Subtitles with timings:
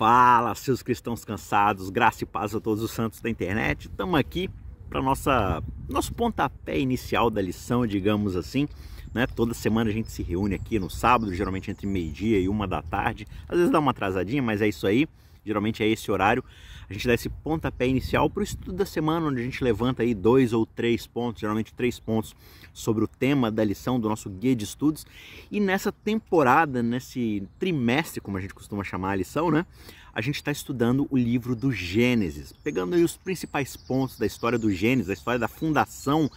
[0.00, 3.86] Fala, seus cristãos cansados, graça e paz a todos os santos da internet.
[3.86, 4.48] Estamos aqui
[4.88, 8.66] para nossa nosso pontapé inicial da lição, digamos assim.
[9.12, 9.26] Né?
[9.26, 12.80] Toda semana a gente se reúne aqui no sábado, geralmente entre meio-dia e uma da
[12.80, 13.26] tarde.
[13.46, 15.06] Às vezes dá uma atrasadinha, mas é isso aí.
[15.44, 16.44] Geralmente é esse horário.
[16.88, 20.02] A gente dá esse pontapé inicial para o estudo da semana, onde a gente levanta
[20.02, 22.34] aí dois ou três pontos, geralmente três pontos,
[22.72, 25.06] sobre o tema da lição do nosso guia de estudos.
[25.50, 29.64] E nessa temporada, nesse trimestre, como a gente costuma chamar a lição, né?
[30.12, 34.58] A gente está estudando o livro do Gênesis, pegando aí os principais pontos da história
[34.58, 36.28] do Gênesis, da história da fundação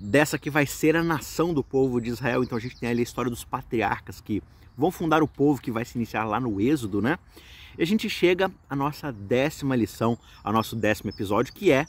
[0.00, 2.42] dessa que vai ser a nação do povo de Israel.
[2.42, 4.42] Então a gente tem ali a história dos patriarcas que
[4.76, 7.18] vão fundar o povo que vai se iniciar lá no Êxodo, né?
[7.78, 11.86] E a gente chega à nossa décima lição, ao nosso décimo episódio, que é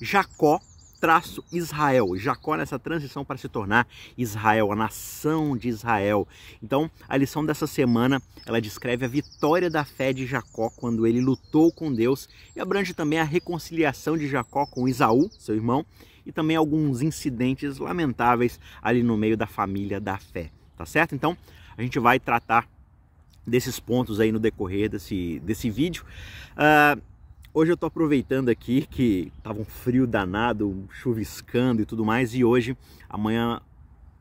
[0.00, 0.60] Jacó
[1.00, 2.16] traço Israel.
[2.16, 6.26] Jacó nessa transição para se tornar Israel, a nação de Israel.
[6.62, 11.20] Então, a lição dessa semana, ela descreve a vitória da fé de Jacó quando ele
[11.20, 15.84] lutou com Deus e abrange também a reconciliação de Jacó com Isaú, seu irmão,
[16.26, 21.14] e também alguns incidentes lamentáveis ali no meio da família da fé, tá certo?
[21.14, 21.36] Então,
[21.76, 22.68] a gente vai tratar
[23.48, 26.04] desses pontos aí no decorrer desse, desse vídeo.
[26.52, 27.00] Uh,
[27.52, 32.44] hoje eu estou aproveitando aqui que estava um frio danado, chuviscando e tudo mais, e
[32.44, 32.76] hoje,
[33.08, 33.60] amanhã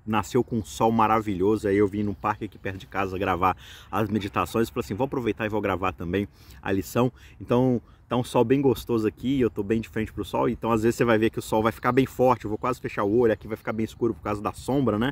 [0.07, 3.57] nasceu com um sol maravilhoso, aí eu vim num parque aqui perto de casa gravar
[3.91, 6.27] as meditações, falei assim, vou aproveitar e vou gravar também
[6.61, 7.11] a lição,
[7.41, 10.71] então tá um sol bem gostoso aqui, eu tô bem de frente pro sol, então
[10.71, 12.79] às vezes você vai ver que o sol vai ficar bem forte, eu vou quase
[12.79, 15.11] fechar o olho, aqui vai ficar bem escuro por causa da sombra, né,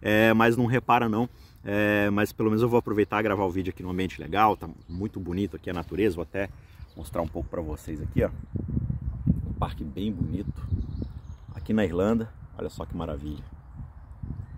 [0.00, 1.28] é, mas não repara não,
[1.64, 4.56] é, mas pelo menos eu vou aproveitar e gravar o vídeo aqui no ambiente legal,
[4.56, 6.48] tá muito bonito aqui a natureza, vou até
[6.96, 8.30] mostrar um pouco para vocês aqui, ó.
[9.46, 10.66] Um parque bem bonito.
[11.54, 13.44] Aqui na Irlanda, olha só que maravilha.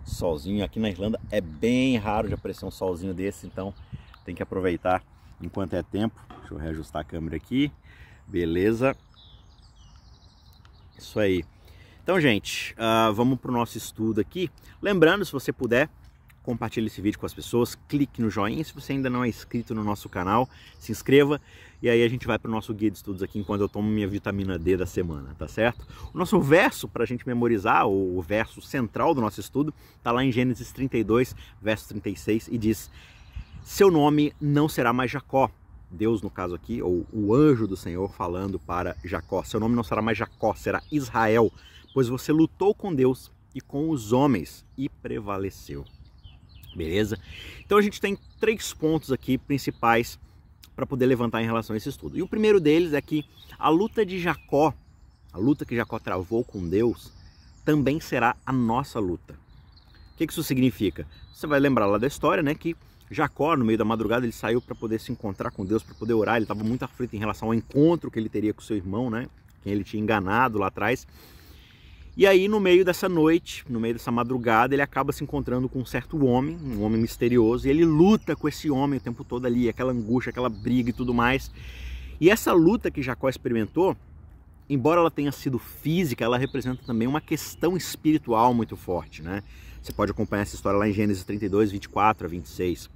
[0.03, 3.73] Solzinho, aqui na Irlanda é bem raro de aparecer um solzinho desse, então
[4.23, 5.03] tem que aproveitar
[5.41, 6.19] enquanto é tempo.
[6.39, 7.71] Deixa eu reajustar a câmera aqui.
[8.27, 8.95] Beleza.
[10.97, 11.43] Isso aí.
[12.03, 14.49] Então, gente, uh, vamos para o nosso estudo aqui.
[14.81, 15.89] Lembrando, se você puder,
[16.45, 19.73] compartilhe esse vídeo com as pessoas, clique no joinha, se você ainda não é inscrito
[19.73, 20.47] no nosso canal,
[20.77, 21.41] se inscreva
[21.81, 23.89] e aí a gente vai para o nosso guia de estudos aqui enquanto eu tomo
[23.89, 25.87] minha vitamina D da semana, tá certo?
[26.13, 30.23] O nosso verso para a gente memorizar, o verso central do nosso estudo, está lá
[30.23, 32.91] em Gênesis 32, verso 36 e diz:
[33.63, 35.49] Seu nome não será mais Jacó,
[35.89, 39.83] Deus no caso aqui, ou o anjo do Senhor falando para Jacó, seu nome não
[39.83, 41.51] será mais Jacó, será Israel,
[41.91, 45.85] pois você lutou com Deus e com os homens e prevaleceu.
[46.75, 47.17] Beleza?
[47.65, 50.19] Então a gente tem três pontos aqui principais
[50.75, 52.17] para poder levantar em relação a esse estudo.
[52.17, 53.25] E o primeiro deles é que
[53.57, 54.73] a luta de Jacó,
[55.31, 57.11] a luta que Jacó travou com Deus,
[57.63, 59.33] também será a nossa luta.
[60.13, 61.07] O que isso significa?
[61.33, 62.75] Você vai lembrar lá da história, né, que
[63.09, 66.13] Jacó, no meio da madrugada, ele saiu para poder se encontrar com Deus, para poder
[66.13, 66.35] orar.
[66.35, 69.27] Ele estava muito aflito em relação ao encontro que ele teria com seu irmão, né,
[69.63, 71.07] quem ele tinha enganado lá atrás.
[72.17, 75.79] E aí, no meio dessa noite, no meio dessa madrugada, ele acaba se encontrando com
[75.79, 79.45] um certo homem, um homem misterioso, e ele luta com esse homem o tempo todo
[79.45, 81.51] ali, aquela angústia, aquela briga e tudo mais.
[82.19, 83.97] E essa luta que Jacó experimentou,
[84.69, 89.43] embora ela tenha sido física, ela representa também uma questão espiritual muito forte, né?
[89.81, 92.89] Você pode acompanhar essa história lá em Gênesis 32, 24 a 26.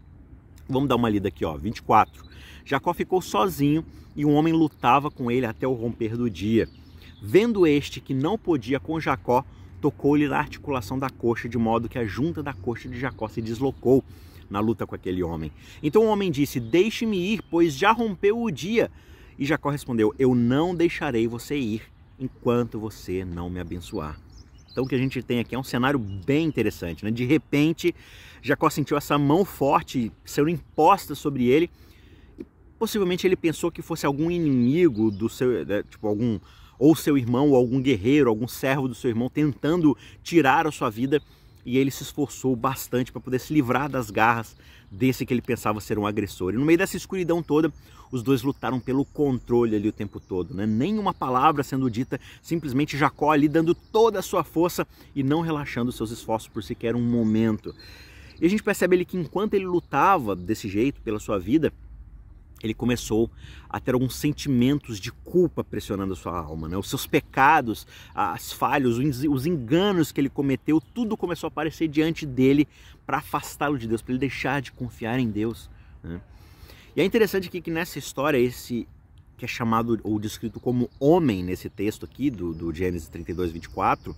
[0.70, 2.24] Vamos dar uma lida aqui, ó, 24.
[2.64, 3.86] Jacó ficou sozinho
[4.16, 6.70] e um homem lutava com ele até o romper do dia.
[7.22, 9.44] Vendo este que não podia com Jacó,
[9.82, 13.42] tocou-lhe na articulação da coxa, de modo que a junta da coxa de Jacó se
[13.42, 14.04] deslocou
[14.50, 15.52] na luta com aquele homem.
[15.82, 18.90] Então o homem disse: Deixe-me ir, pois já rompeu o dia.
[19.38, 21.84] E Jacó respondeu: Eu não deixarei você ir
[22.20, 24.20] enquanto você não me abençoar.
[24.72, 27.12] Então o que a gente tem aqui é um cenário bem interessante, né?
[27.12, 27.94] De repente,
[28.42, 31.70] Jacó sentiu essa mão forte sendo imposta sobre ele.
[32.38, 32.46] E
[32.78, 35.84] possivelmente ele pensou que fosse algum inimigo do seu, né?
[35.84, 36.40] tipo algum
[36.80, 40.90] ou seu irmão, ou algum guerreiro, algum servo do seu irmão tentando tirar a sua
[40.90, 41.22] vida,
[41.66, 44.56] e ele se esforçou bastante para poder se livrar das garras
[44.90, 46.54] desse que ele pensava ser um agressor.
[46.54, 47.72] E no meio dessa escuridão toda,
[48.12, 50.66] os dois lutaram pelo controle ali o tempo todo, né?
[50.66, 55.92] Nenhuma palavra sendo dita, simplesmente Jacó ali dando toda a sua força e não relaxando
[55.92, 57.76] seus esforços por sequer um momento.
[58.42, 61.72] E a gente percebe ali que enquanto ele lutava desse jeito pela sua vida,
[62.62, 63.30] ele começou
[63.70, 66.78] a ter alguns sentimentos de culpa pressionando a sua alma, né?
[66.78, 72.26] Os seus pecados, as falhas, os enganos que ele cometeu, tudo começou a aparecer diante
[72.26, 72.68] dele
[73.06, 75.70] para afastá-lo de Deus, para ele deixar de confiar em Deus.
[76.04, 76.22] Né?
[76.96, 78.88] E é interessante aqui que nessa história, esse
[79.38, 84.14] que é chamado ou descrito como homem nesse texto aqui do, do Gênesis 32, 24,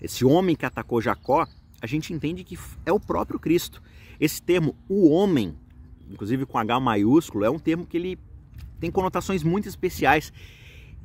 [0.00, 1.46] esse homem que atacou Jacó,
[1.80, 3.80] a gente entende que é o próprio Cristo.
[4.18, 5.56] Esse termo, o homem,
[6.10, 8.18] inclusive com H maiúsculo, é um termo que ele
[8.80, 10.32] tem conotações muito especiais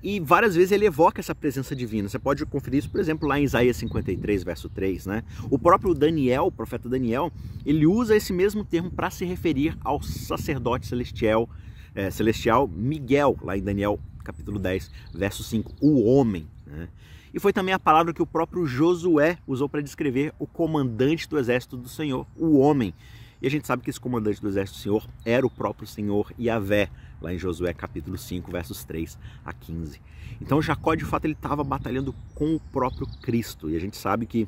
[0.02, 2.08] e várias vezes ele evoca essa presença divina.
[2.08, 5.24] Você pode conferir isso, por exemplo, lá em Isaías 53, verso 3, né?
[5.50, 7.32] O próprio Daniel, o profeta Daniel,
[7.66, 11.50] ele usa esse mesmo termo para se referir ao sacerdote celestial,
[11.96, 16.90] é, celestial Miguel, lá em Daniel capítulo 10, verso 5, o homem, né?
[17.34, 21.38] E foi também a palavra que o próprio Josué usou para descrever o comandante do
[21.38, 22.94] exército do Senhor, o homem.
[23.42, 26.34] E a gente sabe que esse comandante do exército do Senhor era o próprio Senhor
[26.40, 26.90] Yahvé,
[27.22, 30.02] lá em Josué capítulo 5, versos 3 a 15.
[30.42, 33.70] Então Jacó, de fato, ele estava batalhando com o próprio Cristo.
[33.70, 34.48] E a gente sabe que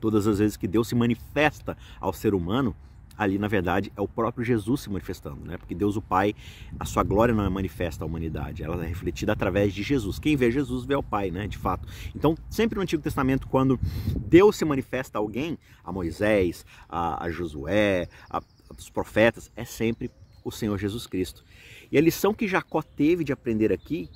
[0.00, 2.74] todas as vezes que Deus se manifesta ao ser humano,
[3.18, 5.58] ali na verdade é o próprio Jesus se manifestando, né?
[5.58, 6.34] Porque Deus o Pai,
[6.78, 10.18] a sua glória não é manifesta à humanidade, ela é refletida através de Jesus.
[10.18, 11.48] Quem vê Jesus vê o Pai, né?
[11.48, 11.88] De fato.
[12.14, 13.78] Então, sempre no Antigo Testamento, quando
[14.16, 18.40] Deus se manifesta a alguém, a Moisés, a, a Josué, a,
[18.76, 20.10] os profetas, é sempre
[20.44, 21.44] o Senhor Jesus Cristo.
[21.90, 24.08] E a lição que Jacó teve de aprender aqui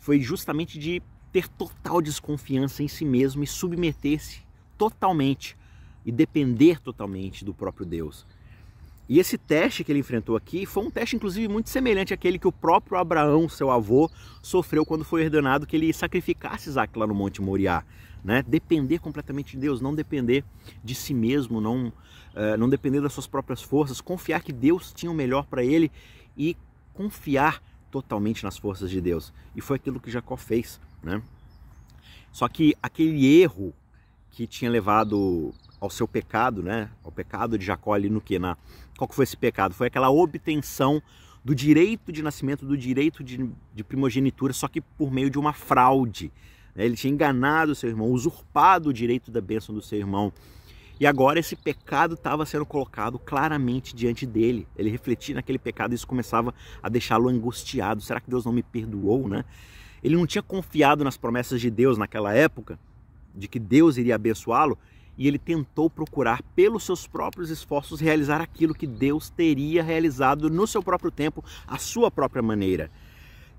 [0.00, 4.40] foi justamente de ter total desconfiança em si mesmo e submeter-se
[4.76, 5.56] totalmente
[6.04, 8.26] e depender totalmente do próprio Deus.
[9.08, 12.46] E esse teste que ele enfrentou aqui foi um teste, inclusive, muito semelhante àquele que
[12.46, 14.10] o próprio Abraão, seu avô,
[14.42, 17.82] sofreu quando foi ordenado que ele sacrificasse Isaac lá no Monte Moriá.
[18.22, 18.44] Né?
[18.46, 20.44] Depender completamente de Deus, não depender
[20.84, 25.10] de si mesmo, não, uh, não depender das suas próprias forças, confiar que Deus tinha
[25.10, 25.90] o melhor para ele
[26.36, 26.54] e
[26.92, 29.32] confiar totalmente nas forças de Deus.
[29.56, 30.78] E foi aquilo que Jacó fez.
[31.02, 31.22] Né?
[32.30, 33.72] Só que aquele erro
[34.30, 36.90] que tinha levado ao seu pecado, né?
[37.04, 38.38] Ao pecado de Jacó ali no que?
[38.38, 38.56] Na...
[38.96, 39.74] Qual que foi esse pecado?
[39.74, 41.02] Foi aquela obtenção
[41.44, 45.52] do direito de nascimento, do direito de, de primogenitura, só que por meio de uma
[45.52, 46.32] fraude.
[46.74, 46.84] Né?
[46.84, 50.32] Ele tinha enganado o seu irmão, usurpado o direito da bênção do seu irmão.
[51.00, 54.66] E agora esse pecado estava sendo colocado claramente diante dele.
[54.76, 56.52] Ele refletia naquele pecado e isso começava
[56.82, 58.02] a deixá-lo angustiado.
[58.02, 59.44] Será que Deus não me perdoou, né?
[60.02, 62.78] Ele não tinha confiado nas promessas de Deus naquela época,
[63.34, 64.76] de que Deus iria abençoá-lo,
[65.18, 70.64] e ele tentou procurar, pelos seus próprios esforços, realizar aquilo que Deus teria realizado no
[70.64, 72.88] seu próprio tempo, à sua própria maneira.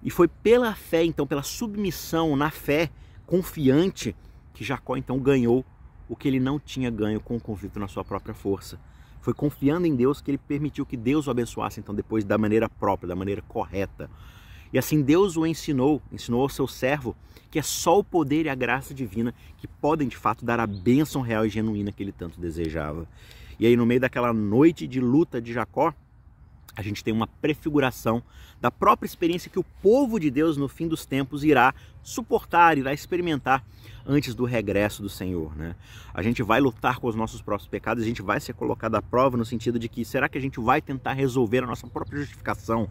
[0.01, 2.89] E foi pela fé, então, pela submissão na fé,
[3.25, 4.15] confiante,
[4.53, 5.65] que Jacó então ganhou
[6.07, 8.79] o que ele não tinha ganho com o conflito na sua própria força.
[9.21, 12.69] Foi confiando em Deus que ele permitiu que Deus o abençoasse, então, depois da maneira
[12.69, 14.09] própria, da maneira correta.
[14.71, 17.15] E assim Deus o ensinou, ensinou ao seu servo
[17.51, 20.67] que é só o poder e a graça divina que podem de fato dar a
[20.67, 23.07] bênção real e genuína que ele tanto desejava.
[23.59, 25.93] E aí, no meio daquela noite de luta de Jacó,
[26.75, 28.23] a gente tem uma prefiguração
[28.61, 31.73] da própria experiência que o povo de Deus no fim dos tempos irá
[32.03, 33.65] suportar, irá experimentar
[34.05, 35.55] antes do regresso do Senhor.
[35.55, 35.75] Né?
[36.13, 39.01] A gente vai lutar com os nossos próprios pecados, a gente vai ser colocado à
[39.01, 42.19] prova no sentido de que será que a gente vai tentar resolver a nossa própria
[42.19, 42.89] justificação,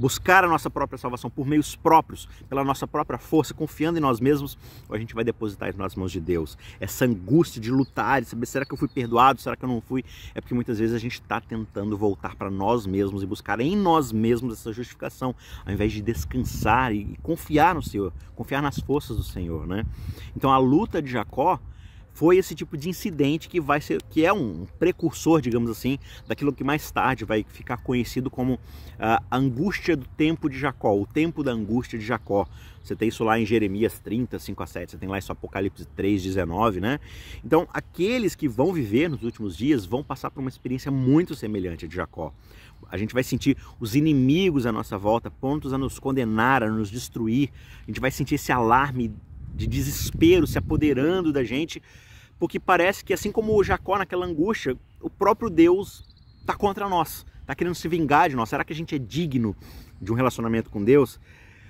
[0.00, 4.18] buscar a nossa própria salvação por meios próprios, pela nossa própria força, confiando em nós
[4.18, 4.56] mesmos,
[4.88, 6.56] ou a gente vai depositar nas mãos de Deus.
[6.80, 9.82] Essa angústia de lutar, de saber será que eu fui perdoado, será que eu não
[9.82, 10.02] fui,
[10.34, 13.76] é porque muitas vezes a gente está tentando voltar para nós mesmos e buscar em
[13.76, 15.34] nós mesmos essa justificação,
[15.66, 19.84] ao invés de descansar e confiar no Senhor, confiar nas forças do Senhor, né?
[20.34, 21.58] Então a luta de Jacó
[22.12, 26.52] foi esse tipo de incidente que vai ser que é um precursor, digamos assim, daquilo
[26.52, 28.58] que mais tarde vai ficar conhecido como
[28.98, 32.46] a angústia do tempo de Jacó, o tempo da angústia de Jacó.
[32.82, 35.86] Você tem isso lá em Jeremias 30, 5 a 7, você tem lá isso Apocalipse
[35.96, 36.98] 3, 19, né?
[37.44, 41.84] Então, aqueles que vão viver nos últimos dias vão passar por uma experiência muito semelhante
[41.84, 42.32] a de Jacó.
[42.90, 46.90] A gente vai sentir os inimigos à nossa volta prontos a nos condenar, a nos
[46.90, 47.50] destruir.
[47.82, 49.14] A gente vai sentir esse alarme
[49.60, 51.82] de desespero se apoderando da gente,
[52.38, 56.02] porque parece que assim como o Jacó naquela angústia, o próprio Deus
[56.40, 58.48] está contra nós, está querendo se vingar de nós.
[58.48, 59.54] Será que a gente é digno
[60.00, 61.20] de um relacionamento com Deus?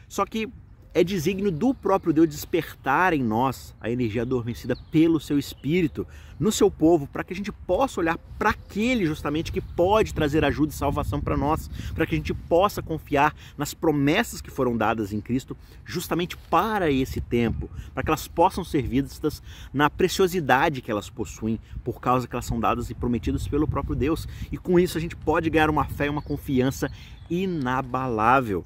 [0.08, 0.48] Só que
[0.92, 6.06] é desígnio do próprio Deus despertar em nós a energia adormecida pelo seu Espírito,
[6.38, 10.44] no seu povo, para que a gente possa olhar para aquele justamente que pode trazer
[10.44, 14.76] ajuda e salvação para nós, para que a gente possa confiar nas promessas que foram
[14.76, 19.42] dadas em Cristo justamente para esse tempo, para que elas possam ser vistas
[19.72, 23.94] na preciosidade que elas possuem, por causa que elas são dadas e prometidas pelo próprio
[23.94, 24.26] Deus.
[24.50, 26.90] E com isso a gente pode ganhar uma fé e uma confiança
[27.28, 28.64] inabalável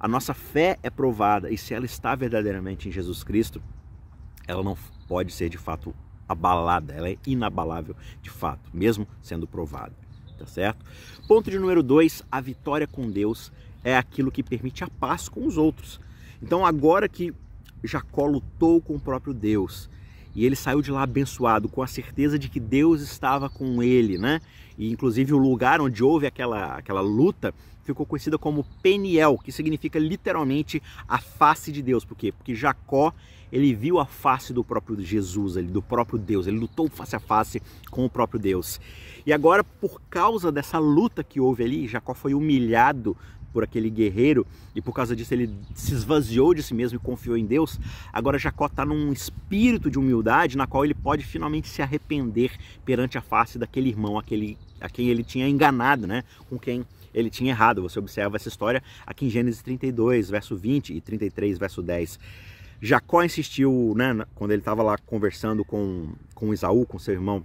[0.00, 3.62] a nossa fé é provada e se ela está verdadeiramente em Jesus Cristo,
[4.48, 4.76] ela não
[5.06, 5.94] pode ser de fato
[6.26, 9.92] abalada, ela é inabalável de fato, mesmo sendo provada,
[10.38, 10.86] tá certo?
[11.28, 13.52] Ponto de número dois, a vitória com Deus
[13.84, 16.00] é aquilo que permite a paz com os outros.
[16.42, 17.34] Então agora que
[17.84, 19.90] Jacó lutou com o próprio Deus
[20.34, 24.16] e ele saiu de lá abençoado, com a certeza de que Deus estava com ele,
[24.16, 24.40] né?
[24.80, 27.52] E inclusive o lugar onde houve aquela, aquela luta
[27.84, 32.02] ficou conhecida como Peniel, que significa literalmente a face de Deus.
[32.02, 32.32] Por quê?
[32.32, 33.12] Porque Jacó
[33.52, 37.20] ele viu a face do próprio Jesus, ele, do próprio Deus, ele lutou face a
[37.20, 37.60] face
[37.90, 38.80] com o próprio Deus.
[39.26, 43.14] E agora, por causa dessa luta que houve ali, Jacó foi humilhado
[43.52, 47.36] por aquele guerreiro e por causa disso ele se esvaziou de si mesmo e confiou
[47.36, 47.78] em Deus.
[48.12, 52.52] Agora Jacó está num espírito de humildade na qual ele pode finalmente se arrepender
[52.84, 56.24] perante a face daquele irmão, aquele a quem ele tinha enganado, né?
[56.48, 57.82] Com quem ele tinha errado.
[57.82, 62.18] Você observa essa história aqui em Gênesis 32, verso 20 e 33, verso 10.
[62.80, 67.44] Jacó insistiu, né, quando ele estava lá conversando com, com Isaú, com seu irmão,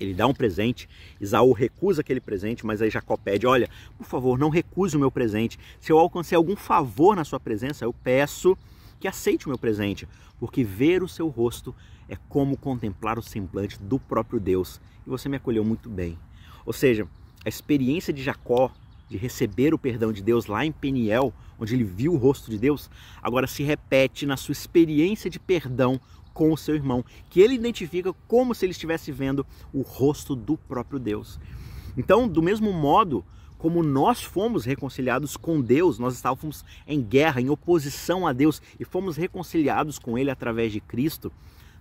[0.00, 0.88] ele dá um presente,
[1.20, 5.10] Isaú recusa aquele presente, mas aí Jacó pede: Olha, por favor, não recuse o meu
[5.10, 5.58] presente.
[5.80, 8.58] Se eu alcancei algum favor na sua presença, eu peço
[8.98, 10.08] que aceite o meu presente,
[10.40, 11.74] porque ver o seu rosto
[12.08, 14.80] é como contemplar o semblante do próprio Deus.
[15.06, 16.18] E você me acolheu muito bem.
[16.64, 17.06] Ou seja,
[17.44, 18.72] a experiência de Jacó
[19.08, 22.58] de receber o perdão de Deus lá em Peniel, onde ele viu o rosto de
[22.58, 22.90] Deus,
[23.22, 26.00] agora se repete na sua experiência de perdão
[26.32, 30.56] com o seu irmão, que ele identifica como se ele estivesse vendo o rosto do
[30.56, 31.38] próprio Deus.
[31.96, 33.24] Então, do mesmo modo
[33.56, 38.84] como nós fomos reconciliados com Deus, nós estávamos em guerra, em oposição a Deus e
[38.84, 41.32] fomos reconciliados com Ele através de Cristo,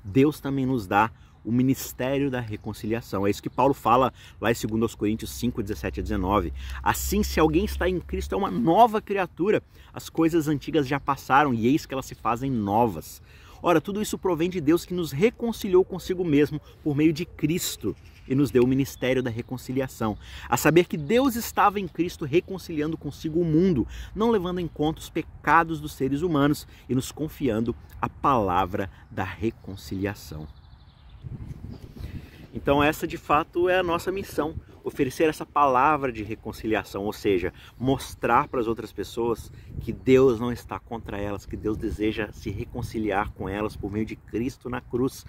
[0.04, 1.12] Deus também nos dá
[1.44, 3.26] o ministério da reconciliação.
[3.28, 6.54] É isso que Paulo fala lá em 2 Coríntios 5, 17 a 19.
[6.82, 9.62] Assim, se alguém está em Cristo, é uma nova criatura.
[9.94, 13.22] As coisas antigas já passaram e eis que elas se fazem novas.
[13.62, 17.96] Ora, tudo isso provém de Deus que nos reconciliou consigo mesmo por meio de Cristo
[18.28, 22.98] e nos deu o ministério da reconciliação, a saber que Deus estava em Cristo reconciliando
[22.98, 27.76] consigo o mundo, não levando em conta os pecados dos seres humanos e nos confiando
[28.02, 30.48] a palavra da reconciliação.
[32.53, 37.53] Então, essa de fato é a nossa missão: oferecer essa palavra de reconciliação, ou seja,
[37.80, 39.51] mostrar para as outras pessoas
[39.82, 44.06] que Deus não está contra elas, que Deus deseja se reconciliar com elas por meio
[44.06, 45.25] de Cristo na cruz.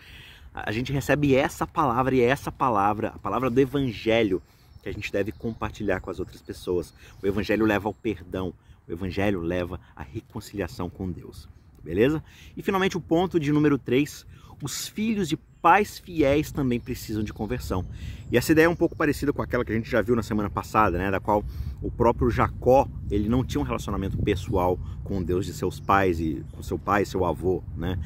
[0.52, 4.42] A gente recebe essa palavra e é essa palavra, a palavra do Evangelho,
[4.82, 6.92] que a gente deve compartilhar com as outras pessoas.
[7.22, 8.52] O Evangelho leva ao perdão,
[8.86, 11.48] o Evangelho leva à reconciliação com Deus.
[11.82, 12.22] Beleza?
[12.56, 14.26] E finalmente o ponto de número 3,
[14.62, 17.86] os filhos de pais fiéis também precisam de conversão.
[18.30, 20.22] E essa ideia é um pouco parecida com aquela que a gente já viu na
[20.22, 21.42] semana passada, né, da qual
[21.80, 26.44] o próprio Jacó, ele não tinha um relacionamento pessoal com Deus de seus pais e
[26.52, 27.98] com seu pai, seu avô, né?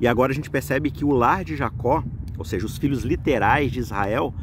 [0.00, 2.02] E agora a gente percebe que o lar de Jacó,
[2.36, 4.34] ou seja, os filhos literais de Israel,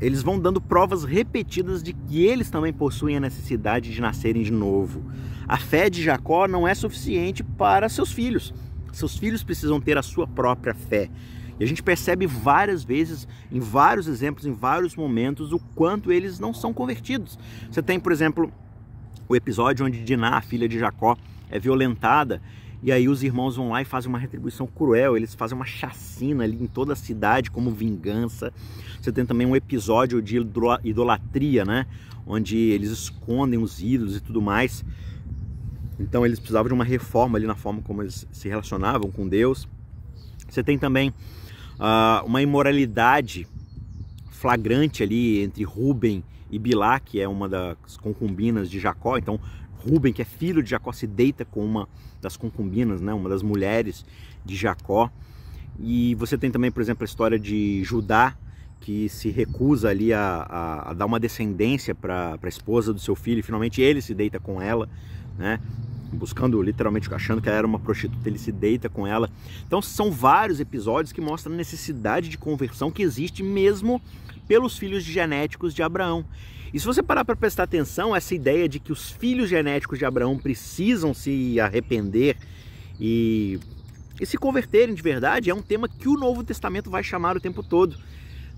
[0.00, 4.50] eles vão dando provas repetidas de que eles também possuem a necessidade de nascerem de
[4.50, 5.04] novo.
[5.46, 8.52] A fé de Jacó não é suficiente para seus filhos.
[8.92, 11.08] Seus filhos precisam ter a sua própria fé.
[11.62, 16.40] E a gente percebe várias vezes, em vários exemplos, em vários momentos, o quanto eles
[16.40, 17.38] não são convertidos.
[17.70, 18.52] Você tem, por exemplo,
[19.28, 21.16] o episódio onde Diná, filha de Jacó,
[21.48, 22.42] é violentada
[22.82, 26.42] e aí os irmãos vão lá e fazem uma retribuição cruel, eles fazem uma chacina
[26.42, 28.52] ali em toda a cidade como vingança.
[29.00, 30.44] Você tem também um episódio de
[30.82, 31.86] idolatria, né?
[32.26, 34.84] Onde eles escondem os ídolos e tudo mais.
[36.00, 39.68] Então eles precisavam de uma reforma ali na forma como eles se relacionavam com Deus.
[40.48, 41.14] Você tem também
[41.82, 43.46] uh, uma imoralidade
[44.30, 49.18] flagrante ali entre Ruben e Bilá, que é uma das concubinas de Jacó.
[49.18, 49.40] Então,
[49.84, 51.88] Ruben, que é filho de Jacó, se deita com uma
[52.20, 54.04] das concubinas, né, uma das mulheres
[54.44, 55.10] de Jacó.
[55.80, 58.36] E você tem também, por exemplo, a história de Judá,
[58.80, 63.14] que se recusa ali a, a, a dar uma descendência para a esposa do seu
[63.14, 64.88] filho, e finalmente ele se deita com ela,
[65.38, 65.60] né?
[66.12, 69.30] Buscando literalmente achando que ela era uma prostituta, ele se deita com ela.
[69.66, 74.00] Então são vários episódios que mostram a necessidade de conversão que existe mesmo
[74.46, 76.24] pelos filhos genéticos de Abraão.
[76.72, 80.04] E se você parar para prestar atenção, essa ideia de que os filhos genéticos de
[80.06, 82.36] Abraão precisam se arrepender
[82.98, 83.58] e,
[84.20, 87.40] e se converterem de verdade é um tema que o Novo Testamento vai chamar o
[87.40, 87.96] tempo todo.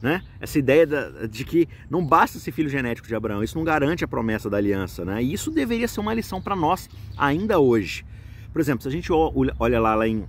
[0.02, 0.22] Né?
[0.38, 0.86] Essa ideia
[1.30, 4.58] de que não basta ser filho genético de Abraão, isso não garante a promessa da
[4.58, 5.22] aliança, né?
[5.22, 8.04] E isso deveria ser uma lição para nós ainda hoje.
[8.52, 10.26] Por exemplo, se a gente olha lá, lá em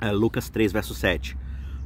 [0.00, 1.36] é, Lucas 3, verso 7,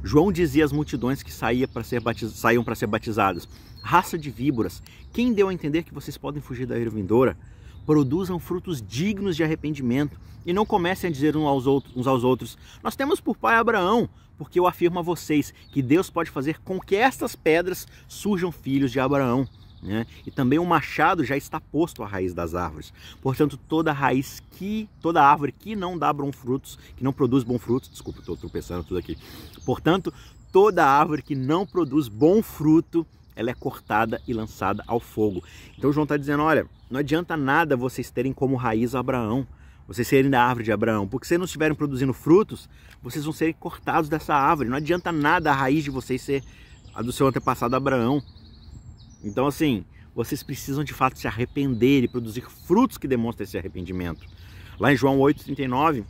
[0.03, 2.31] João dizia às multidões que saía ser batiz...
[2.31, 3.47] saíam para ser batizadas:
[3.83, 7.37] Raça de víboras, quem deu a entender que vocês podem fugir da ira vindoura?
[7.85, 12.23] Produzam frutos dignos de arrependimento e não comecem a dizer uns aos, outros, uns aos
[12.23, 16.59] outros: Nós temos por pai Abraão, porque eu afirmo a vocês que Deus pode fazer
[16.61, 19.45] com que estas pedras surjam filhos de Abraão.
[19.83, 20.07] Né?
[20.25, 22.93] E também o machado já está posto à raiz das árvores.
[23.21, 27.59] Portanto, toda raiz que, toda árvore que não dá bons frutos, que não produz bons
[27.59, 29.17] frutos, desculpa, estou tropeçando tudo aqui.
[29.65, 30.13] Portanto,
[30.51, 33.05] toda árvore que não produz bom fruto
[33.35, 35.41] ela é cortada e lançada ao fogo.
[35.77, 39.47] Então João está dizendo, olha, não adianta nada vocês terem como raiz Abraão,
[39.89, 42.69] vocês serem da árvore de Abraão, porque se não estiverem produzindo frutos,
[43.01, 44.69] vocês vão ser cortados dessa árvore.
[44.69, 46.43] Não adianta nada a raiz de vocês ser
[46.93, 48.21] a do seu antepassado Abraão.
[49.23, 54.27] Então, assim, vocês precisam de fato se arrepender e produzir frutos que demonstrem esse arrependimento.
[54.79, 56.05] Lá em João 8,39,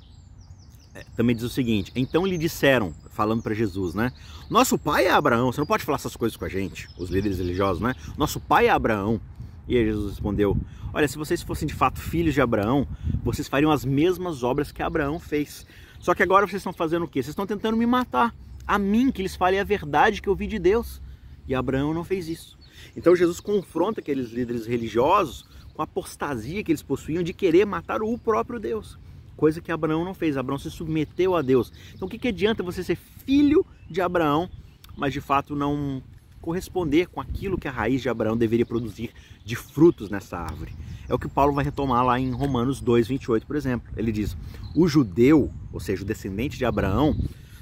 [0.93, 4.11] é, também diz o seguinte: Então lhe disseram, falando para Jesus, né?
[4.49, 7.37] Nosso pai é Abraão, você não pode falar essas coisas com a gente, os líderes
[7.37, 7.95] religiosos, né?
[8.17, 9.21] Nosso pai é Abraão.
[9.69, 10.57] E aí Jesus respondeu:
[10.91, 12.87] Olha, se vocês fossem de fato filhos de Abraão,
[13.23, 15.65] vocês fariam as mesmas obras que Abraão fez.
[15.99, 17.21] Só que agora vocês estão fazendo o quê?
[17.21, 18.33] Vocês estão tentando me matar.
[18.65, 20.99] A mim, que lhes falei a verdade que eu vi de Deus.
[21.47, 22.57] E Abraão não fez isso.
[22.95, 28.01] Então Jesus confronta aqueles líderes religiosos com a apostasia que eles possuíam de querer matar
[28.01, 28.97] o próprio Deus.
[29.35, 30.35] Coisa que Abraão não fez.
[30.35, 31.71] Abraão se submeteu a Deus.
[31.93, 34.49] Então o que, que adianta você ser filho de Abraão,
[34.97, 36.01] mas de fato não
[36.41, 39.11] corresponder com aquilo que a raiz de Abraão deveria produzir
[39.43, 40.73] de frutos nessa árvore.
[41.07, 43.91] É o que Paulo vai retomar lá em Romanos 2, 28, por exemplo.
[43.97, 44.35] Ele diz:
[44.75, 47.15] o judeu, ou seja, o descendente de Abraão,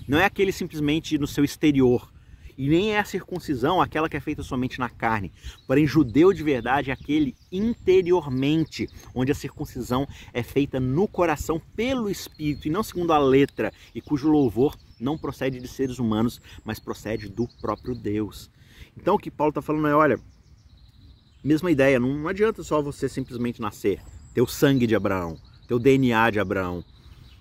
[0.07, 2.11] não é aquele simplesmente no seu exterior,
[2.57, 5.31] e nem é a circuncisão aquela que é feita somente na carne.
[5.67, 12.09] Porém, judeu de verdade é aquele interiormente, onde a circuncisão é feita no coração pelo
[12.09, 16.79] Espírito e não segundo a letra, e cujo louvor não procede de seres humanos, mas
[16.79, 18.49] procede do próprio Deus.
[18.95, 20.19] Então o que Paulo está falando é, olha,
[21.43, 24.01] mesma ideia, não, adianta só você simplesmente nascer,
[24.33, 26.83] ter o sangue de Abraão, ter o DNA de Abraão.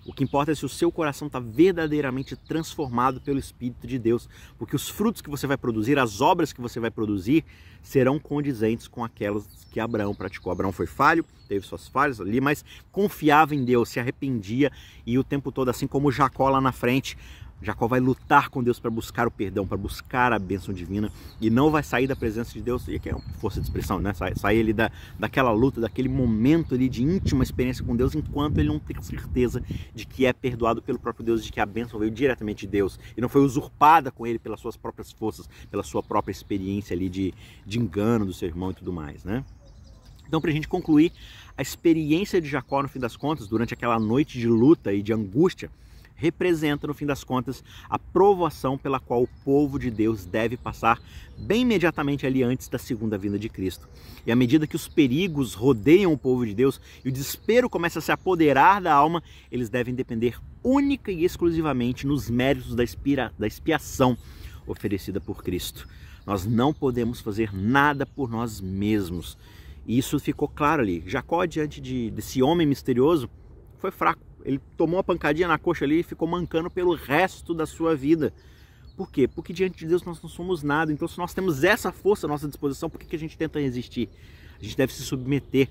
[0.05, 4.29] O que importa é se o seu coração está verdadeiramente transformado pelo Espírito de Deus,
[4.57, 7.43] porque os frutos que você vai produzir, as obras que você vai produzir,
[7.83, 10.49] serão condizentes com aquelas que Abraão praticou.
[10.49, 14.71] Abraão foi falho, teve suas falhas ali, mas confiava em Deus, se arrependia
[15.05, 17.17] e o tempo todo, assim como Jacó lá na frente,
[17.61, 21.11] Jacó vai lutar com Deus para buscar o perdão, para buscar a bênção divina
[21.41, 23.99] e não vai sair da presença de Deus, e aqui é uma força de expressão,
[23.99, 24.13] né?
[24.13, 28.59] Sair, sair ali da, daquela luta, daquele momento ali de íntima experiência com Deus, enquanto
[28.59, 31.99] ele não tem certeza de que é perdoado pelo próprio Deus, de que a bênção
[31.99, 35.83] veio diretamente de Deus e não foi usurpada com ele pelas suas próprias forças, pela
[35.83, 37.33] sua própria experiência ali de,
[37.65, 39.43] de engano do seu irmão e tudo mais, né?
[40.27, 41.11] Então, para a gente concluir,
[41.57, 45.13] a experiência de Jacó, no fim das contas, durante aquela noite de luta e de
[45.13, 45.71] angústia,
[46.17, 50.99] representa, no fim das contas, a provação pela qual o povo de Deus deve passar
[51.37, 53.87] bem imediatamente ali antes da segunda vinda de Cristo.
[54.25, 57.99] E à medida que os perigos rodeiam o povo de Deus e o desespero começa
[57.99, 63.31] a se apoderar da alma, eles devem depender única e exclusivamente nos méritos da, expira,
[63.37, 64.17] da expiação
[64.65, 65.87] oferecida por Cristo.
[66.25, 69.37] Nós não podemos fazer nada por nós mesmos.
[69.85, 71.01] E isso ficou claro ali.
[71.07, 73.29] Jacó, diante de, desse homem misterioso,
[73.79, 74.26] foi fraco.
[74.43, 78.33] Ele tomou uma pancadinha na coxa ali e ficou mancando pelo resto da sua vida.
[78.95, 79.27] Por quê?
[79.27, 80.91] Porque diante de Deus nós não somos nada.
[80.91, 83.59] Então, se nós temos essa força à nossa disposição, por que, que a gente tenta
[83.59, 84.09] resistir?
[84.59, 85.69] A gente deve se submeter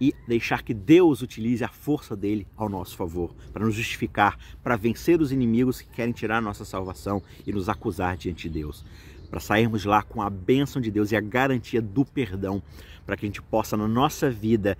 [0.00, 4.76] e deixar que Deus utilize a força dele ao nosso favor, para nos justificar, para
[4.76, 8.84] vencer os inimigos que querem tirar a nossa salvação e nos acusar diante de Deus.
[9.30, 12.62] Para sairmos lá com a bênção de Deus e a garantia do perdão,
[13.06, 14.76] para que a gente possa na nossa vida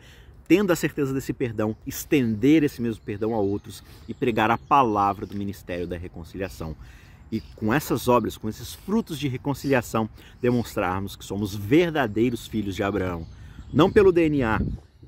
[0.47, 5.27] tendo a certeza desse perdão, estender esse mesmo perdão a outros e pregar a palavra
[5.27, 6.77] do ministério da reconciliação.
[7.33, 10.09] E com essas obras, com esses frutos de reconciliação,
[10.41, 13.27] demonstrarmos que somos verdadeiros filhos de Abraão,
[13.73, 14.61] não pelo DNA,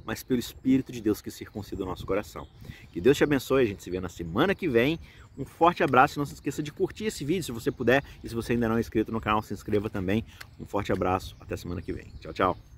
[0.05, 2.47] mas pelo Espírito de Deus que circuncida o nosso coração.
[2.93, 4.99] Que Deus te abençoe, a gente se vê na semana que vem.
[5.37, 8.03] Um forte abraço e não se esqueça de curtir esse vídeo se você puder.
[8.23, 10.25] E se você ainda não é inscrito no canal, se inscreva também.
[10.59, 12.07] Um forte abraço, até semana que vem.
[12.21, 12.76] Tchau, tchau.